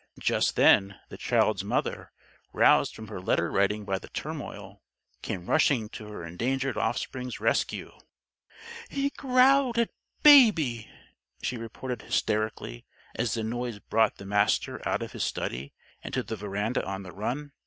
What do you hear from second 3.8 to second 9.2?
by the turmoil, came rushing to her endangered offspring's rescue. "He